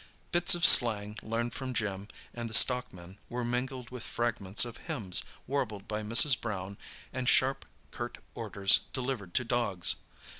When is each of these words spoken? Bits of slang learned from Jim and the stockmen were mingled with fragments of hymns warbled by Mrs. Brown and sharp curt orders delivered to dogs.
Bits 0.31 0.55
of 0.55 0.65
slang 0.65 1.15
learned 1.21 1.53
from 1.53 1.75
Jim 1.75 2.07
and 2.33 2.49
the 2.49 2.55
stockmen 2.55 3.19
were 3.29 3.43
mingled 3.45 3.91
with 3.91 4.01
fragments 4.01 4.65
of 4.65 4.77
hymns 4.77 5.21
warbled 5.45 5.87
by 5.87 6.01
Mrs. 6.01 6.41
Brown 6.41 6.79
and 7.13 7.29
sharp 7.29 7.67
curt 7.91 8.17
orders 8.33 8.79
delivered 8.93 9.35
to 9.35 9.43
dogs. 9.43 9.97